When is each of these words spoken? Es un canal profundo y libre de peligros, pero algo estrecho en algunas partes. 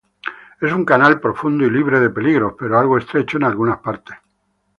Es 0.59 0.73
un 0.73 0.83
canal 0.83 1.19
profundo 1.21 1.63
y 1.63 1.69
libre 1.69 1.99
de 1.99 2.09
peligros, 2.09 2.55
pero 2.57 2.79
algo 2.79 2.97
estrecho 2.97 3.37
en 3.37 3.43
algunas 3.43 3.77
partes. 3.81 4.17